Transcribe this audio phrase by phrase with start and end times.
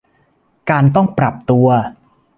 [0.69, 1.67] การต้องปรับตัว